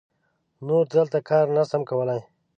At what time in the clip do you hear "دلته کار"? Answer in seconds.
0.95-1.45